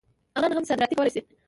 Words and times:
افغانان 0.37 0.57
هم 0.57 0.67
صادرات 0.69 0.91
کولی 0.97 1.11
شي. 1.15 1.21